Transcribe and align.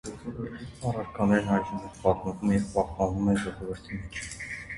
Առակներն 0.91 1.51
այժմ 1.57 1.83
էլ 1.89 1.91
պատմվում 2.07 2.55
և 2.55 2.65
պահպանվում 2.79 3.31
են 3.37 3.39
ժողովրդի 3.45 4.01
մեջ։ 4.01 4.21